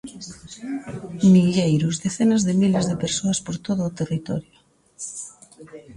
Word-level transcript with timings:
Milleiros, 1.33 1.95
decenas 2.05 2.41
de 2.47 2.53
miles 2.61 2.85
de 2.89 2.95
persoas 3.03 3.39
por 3.45 3.55
todo 3.67 3.81
o 3.85 3.95
territorio. 3.99 4.57